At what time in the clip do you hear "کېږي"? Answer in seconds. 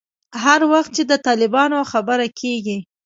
2.39-2.77